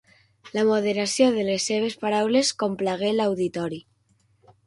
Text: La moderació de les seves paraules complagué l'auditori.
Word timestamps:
La 0.57 0.61
moderació 0.69 1.27
de 1.35 1.43
les 1.49 1.67
seves 1.71 1.97
paraules 2.05 2.51
complagué 2.63 3.13
l'auditori. 3.19 3.83